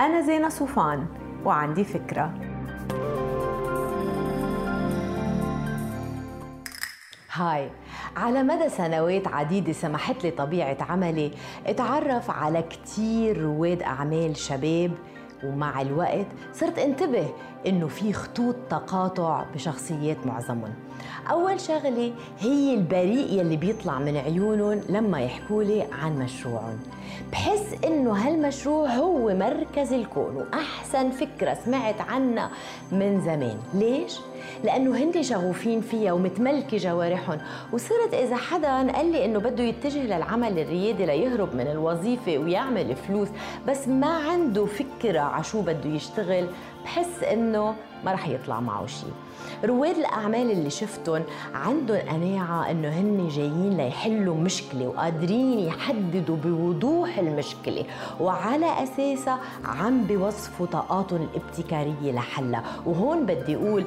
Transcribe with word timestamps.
أنا 0.00 0.20
زينة 0.20 0.48
صوفان 0.48 1.06
وعندي 1.44 1.84
فكرة. 1.84 2.34
هاي. 7.32 7.70
على 8.16 8.42
مدى 8.42 8.68
سنوات 8.68 9.28
عديدة 9.28 9.72
سمحت 9.72 10.24
لي 10.24 10.30
طبيعة 10.30 10.76
عملي 10.80 11.30
اتعرف 11.66 12.30
على 12.30 12.62
كتير 12.62 13.42
رواد 13.42 13.82
أعمال 13.82 14.36
شباب 14.36 14.92
ومع 15.44 15.80
الوقت 15.80 16.26
صرت 16.54 16.78
انتبه 16.78 17.28
إنه 17.66 17.88
في 17.88 18.12
خطوط 18.12 18.56
تقاطع 18.70 19.44
بشخصيات 19.54 20.26
معظمهم. 20.26 20.74
أول 21.30 21.60
شغلة 21.60 22.12
هي 22.38 22.74
البريء 22.74 23.32
يلي 23.40 23.56
بيطلع 23.56 23.98
من 23.98 24.16
عيونهم 24.16 24.80
لما 24.88 25.20
يحكوا 25.20 25.62
لي 25.62 25.86
عن 26.02 26.18
مشروعهم. 26.18 26.78
بحس 27.32 27.84
إنه 27.84 28.12
هالمشروع 28.12 28.88
هو 28.88 29.34
مركز 29.34 29.92
الكون 29.92 30.36
وأحسن 30.36 31.10
فكرة 31.10 31.58
سمعت 31.64 32.00
عنها 32.00 32.50
من 32.92 33.20
زمان. 33.20 33.58
ليش؟ 33.74 34.18
لأنه 34.64 34.96
هن 34.96 35.22
شغوفين 35.22 35.80
فيها 35.80 36.12
ومتملكه 36.12 36.76
جوارحهم 36.76 37.38
وصرت 37.72 38.14
إذا 38.14 38.36
حدا 38.36 38.92
قال 38.92 39.12
لي 39.12 39.24
إنه 39.24 39.38
بده 39.38 39.64
يتجه 39.64 40.16
للعمل 40.16 40.58
الريادي 40.58 41.06
ليهرب 41.06 41.54
من 41.54 41.66
الوظيفة 41.66 42.38
ويعمل 42.38 42.96
فلوس 42.96 43.28
بس 43.68 43.88
ما 43.88 44.16
عنده 44.30 44.66
فكرة 44.66 45.20
على 45.20 45.44
شو 45.44 45.62
بده 45.62 45.90
يشتغل 45.90 46.46
بحس 46.84 47.22
إنه 47.32 47.74
ما 48.04 48.12
رح 48.12 48.28
يطلع 48.28 48.60
معه 48.60 48.86
شيء. 48.86 49.12
رواد 49.64 49.96
الأعمال 49.96 50.50
اللي 50.50 50.70
شفتهم 50.70 51.22
عندهم 51.54 51.98
قناعة 52.08 52.70
إنه 52.70 52.88
هن 52.88 53.28
جايين 53.28 53.76
ليحلوا 53.76 54.34
مشكلة 54.34 54.88
وقادرين 54.88 55.58
يحددوا 55.58 56.36
بوضوح 56.36 57.18
المشكلة 57.18 57.84
وعلى 58.20 58.82
أساسها 58.82 59.38
عم 59.64 60.04
بيوصفوا 60.04 60.66
طاقاتهم 60.66 61.28
الابتكارية 61.34 62.12
لحلها. 62.12 62.62
وهون 62.86 63.26
بدي 63.26 63.56
أقول 63.56 63.84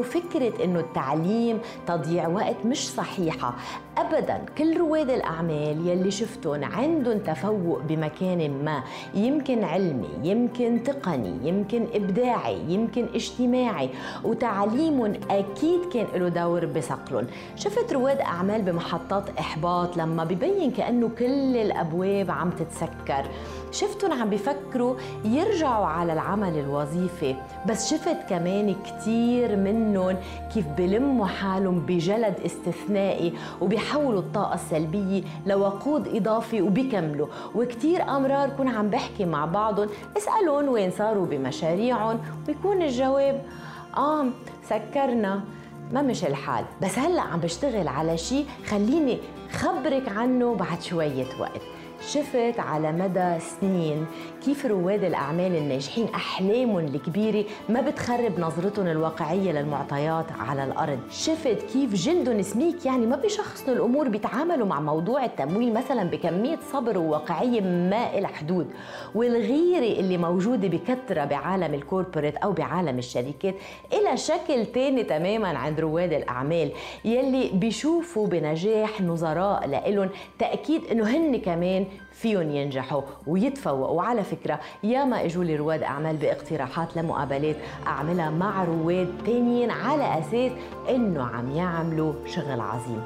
إنه 0.00 0.08
فكرة 0.08 0.64
إنه 0.64 0.80
التعليم 0.80 1.58
تضييع 1.86 2.28
وقت 2.28 2.56
مش 2.66 2.88
صحيحة. 2.90 3.54
ابدا 3.98 4.40
كل 4.58 4.78
رواد 4.78 5.10
الأعمال 5.10 5.88
يلي 5.88 6.10
شفتهم 6.10 6.64
عندهم 6.64 7.18
تفوق 7.18 7.80
بمكان 7.88 8.64
ما 8.64 8.82
يمكن 9.14 9.64
علمي 9.64 10.08
يمكن 10.22 10.82
تقني 10.84 11.48
يمكن 11.48 11.86
إبداعي 11.94 12.58
يمكن 12.68 13.06
اجتماعي 13.14 13.90
وتعليمهم 14.24 15.12
أكيد 15.30 15.80
كان 15.92 16.06
له 16.14 16.28
دور 16.28 16.66
بصقلهم 16.66 17.26
شفت 17.56 17.92
رواد 17.92 18.20
أعمال 18.20 18.62
بمحطات 18.62 19.38
إحباط 19.38 19.96
لما 19.96 20.24
ببين 20.24 20.70
كأنه 20.70 21.10
كل 21.18 21.56
الأبواب 21.56 22.30
عم 22.30 22.50
تتسكر. 22.50 23.24
شفتهم 23.72 24.12
عم 24.12 24.30
بيفكروا 24.30 24.94
يرجعوا 25.24 25.86
على 25.86 26.12
العمل 26.12 26.58
الوظيفي 26.58 27.34
بس 27.68 27.90
شفت 27.90 28.16
كمان 28.28 28.74
كتير 28.86 29.56
منهم 29.56 30.16
كيف 30.54 30.66
بلموا 30.66 31.26
حالهم 31.26 31.80
بجلد 31.80 32.34
استثنائي 32.46 33.32
وبيحولوا 33.60 34.20
الطاقة 34.20 34.54
السلبية 34.54 35.22
لوقود 35.46 36.08
إضافي 36.08 36.62
وبيكملوا. 36.62 37.26
وكتير 37.54 38.02
أمرار 38.02 38.48
كون 38.48 38.68
عم 38.68 38.90
بحكي 38.90 39.24
مع 39.24 39.44
بعضهم 39.44 39.88
اسألهم 40.16 40.68
وين 40.68 40.90
صاروا 40.90 41.26
بمشاريعهم 41.26 42.20
ويكون 42.48 42.82
الجواب 42.82 43.42
آه 43.96 44.26
سكرنا. 44.64 45.40
ما 45.92 46.02
مش 46.02 46.24
الحال. 46.24 46.64
بس 46.82 46.98
هلأ 46.98 47.22
عم 47.22 47.40
بشتغل 47.40 47.88
على 47.88 48.18
شيء 48.18 48.46
خليني 48.66 49.18
خبرك 49.52 50.08
عنه 50.08 50.54
بعد 50.54 50.82
شوية 50.82 51.26
وقت. 51.40 51.60
شفت 52.08 52.58
على 52.58 52.92
مدى 52.92 53.40
سنين 53.40 54.06
كيف 54.44 54.66
رواد 54.66 55.04
الأعمال 55.04 55.56
الناجحين 55.56 56.06
أحلامهم 56.14 56.78
الكبيرة 56.78 57.44
ما 57.68 57.80
بتخرب 57.80 58.40
نظرتهم 58.40 58.86
الواقعية 58.86 59.52
للمعطيات 59.52 60.24
على 60.38 60.64
الأرض. 60.64 60.98
شفت 61.10 61.58
كيف 61.72 61.94
جلدهم 61.94 62.42
سميك 62.42 62.86
يعني 62.86 63.06
ما 63.06 63.16
بيشخصنوا 63.16 63.76
الأمور 63.76 64.08
بيتعاملوا 64.08 64.66
مع 64.66 64.80
موضوع 64.80 65.24
التمويل 65.24 65.74
مثلا 65.74 66.04
بكمية 66.04 66.58
صبر 66.72 66.98
وواقعية 66.98 67.60
ما 67.60 68.18
إلى 68.18 68.28
حدود. 68.28 68.66
والغيرة 69.14 70.00
اللي 70.00 70.18
موجودة 70.18 70.68
بكثرة 70.68 71.24
بعالم 71.24 71.74
الكوربوريت 71.74 72.36
أو 72.36 72.52
بعالم 72.52 72.98
الشركات 72.98 73.54
إلى 73.92 74.16
شكل 74.16 74.66
تاني 74.66 75.04
تماما 75.04 75.48
عند 75.48 75.80
رواد 75.80 76.12
الأعمال 76.12 76.70
يلي 77.04 77.50
بيشوفوا 77.54 78.26
بنجاح 78.26 79.00
نظراء 79.00 79.66
لإلهم. 79.66 80.08
تأكيد 80.38 80.84
إنه 80.92 81.04
هن 81.04 81.36
كمان 81.36 81.86
فيهم 82.12 82.50
ينجحوا 82.50 83.02
ويتفوقوا. 83.26 83.96
وعلى 83.96 84.24
فكرة 84.24 84.60
ياما 84.84 85.24
إجوا 85.24 85.44
لي 85.44 85.56
رواد 85.56 85.82
أعمال 85.82 86.16
باقتراحات 86.16 86.96
لمقابلات 86.96 87.56
أعملها 87.86 88.30
مع 88.30 88.64
رواد 88.64 89.08
تانيين 89.26 89.70
على 89.70 90.18
أساس 90.18 90.52
إنه 90.88 91.22
عم 91.22 91.50
يعملوا 91.50 92.12
شغل 92.26 92.60
عظيم. 92.60 93.02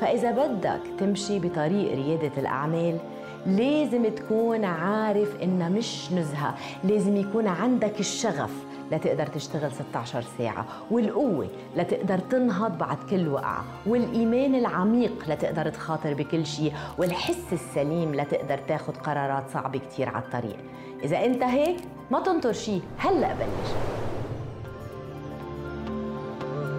فإذا 0.00 0.30
بدك 0.30 0.80
تمشي 0.98 1.38
بطريق 1.38 1.94
ريادة 1.94 2.32
الأعمال 2.38 2.98
لازم 3.46 4.04
تكون 4.04 4.64
عارف 4.64 5.42
إنها 5.42 5.68
مش 5.68 6.12
نزهة 6.12 6.54
لازم 6.84 7.16
يكون 7.16 7.46
عندك 7.46 8.00
الشغف 8.00 8.50
لتقدر 8.92 9.26
تشتغل 9.26 9.72
16 9.72 10.24
ساعة. 10.38 10.66
والقوة 10.90 11.48
لتقدر 11.76 12.18
تنهض 12.18 12.78
بعد 12.78 12.96
كل 13.10 13.28
وقعة. 13.28 13.64
والإيمان 13.86 14.54
العميق 14.54 15.24
لتقدر 15.28 15.68
تخاطر 15.68 16.14
بكل 16.14 16.46
شيء. 16.46 16.72
والحس 16.98 17.52
السليم 17.52 18.14
لتقدر 18.14 18.58
تاخد 18.58 18.96
قرارات 18.96 19.50
صعبة 19.50 19.78
كتير 19.78 20.08
على 20.08 20.24
الطريق. 20.24 20.56
إذا 21.04 21.24
أنت 21.24 21.42
هيك 21.42 21.76
ما 22.10 22.20
تنطر 22.20 22.52
شيء. 22.52 22.82
هلأ 22.98 23.34
بلش. 23.34 23.70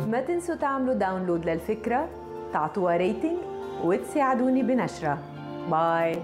ما 0.08 0.22
تنسوا 0.22 0.56
تعملوا 0.56 0.94
download 0.94 1.46
للفكرة 1.46 2.10
تعطوها 2.54 2.98
rating 2.98 3.38
وتساعدوني 3.84 4.64
بنشرها 4.64 5.18
bye 5.72 6.22